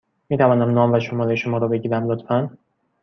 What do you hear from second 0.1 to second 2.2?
می توانم نام و شماره شما را بگیرم،